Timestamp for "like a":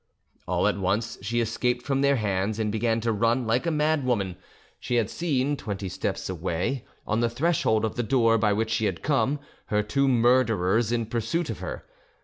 3.45-3.69